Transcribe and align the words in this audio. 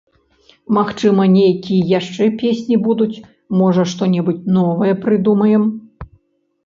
Магчыма, 0.77 1.25
нейкія 1.33 1.89
яшчэ 1.99 2.23
песні 2.41 2.79
будуць, 2.87 3.21
можа, 3.63 3.87
што-небудзь 3.95 4.51
новае 4.59 4.93
прыдумаем. 5.05 5.63